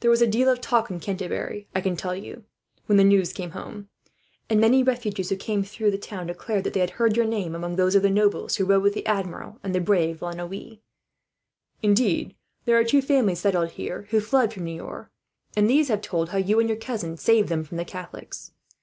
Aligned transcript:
"There 0.00 0.10
was 0.10 0.22
a 0.22 0.26
deal 0.26 0.48
of 0.48 0.62
talk 0.62 0.90
in 0.90 0.98
Canterbury, 0.98 1.68
I 1.74 1.82
can 1.82 1.94
tell 1.94 2.16
you, 2.16 2.44
when 2.86 2.96
the 2.96 3.04
news 3.04 3.34
came 3.34 3.50
home; 3.50 3.90
and 4.48 4.58
many 4.58 4.82
refugees 4.82 5.28
who 5.28 5.36
came 5.36 5.62
through 5.62 5.90
the 5.90 5.98
town 5.98 6.28
declared 6.28 6.64
that 6.64 6.72
they 6.72 6.80
had 6.80 6.92
heard 6.96 7.18
your 7.18 7.26
name 7.26 7.54
among 7.54 7.76
those 7.76 7.94
of 7.94 8.00
the 8.00 8.08
nobles 8.08 8.56
who 8.56 8.64
rode 8.64 8.82
with 8.82 8.94
the 8.94 9.04
Admiral, 9.04 9.58
and 9.62 9.74
the 9.74 9.80
brave 9.82 10.22
La 10.22 10.30
Noue. 10.32 10.78
Indeed, 11.82 12.34
there 12.64 12.78
are 12.78 12.82
two 12.84 13.02
families 13.02 13.40
settled 13.40 13.72
here 13.72 14.06
who 14.08 14.20
fled 14.22 14.54
from 14.54 14.64
Niort, 14.64 15.10
and 15.54 15.68
these 15.68 15.88
have 15.88 16.00
told 16.00 16.30
how 16.30 16.38
you 16.38 16.58
and 16.60 16.68
your 16.70 16.78
cousin 16.78 17.18
saved 17.18 17.50
them 17.50 17.62
from 17.62 17.76
the 17.76 17.84
Catholics. 17.84 18.52